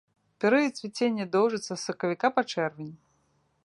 [0.45, 2.93] Перыяд цвіцення доўжыцца з сакавіка па чэрвень.